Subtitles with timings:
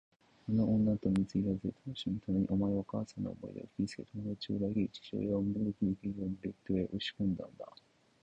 [0.49, 7.71] あの女と水入らずで楽しむために、お前はお母さんの思い出を傷つけ、友だちを裏切り、父親を身動きできぬようにベッドへ押しこんだのだ。